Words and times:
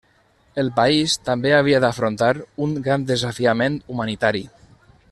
El 0.61 0.69
país 0.79 1.13
també 1.27 1.53
havia 1.57 1.83
d'afrontar 1.85 2.31
un 2.69 2.75
gran 2.89 3.07
desafiament 3.13 3.79
humanitari. 3.95 4.45